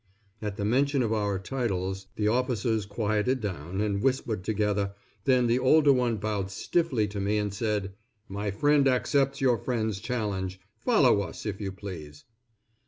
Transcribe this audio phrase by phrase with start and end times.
[0.41, 5.59] At the mention of our titles the officers quieted down, and whispered together, then the
[5.59, 7.93] older one bowed stiffly to me and said,
[8.27, 10.59] "My friend accepts your friend's challenge.
[10.79, 12.25] Follow us if you please."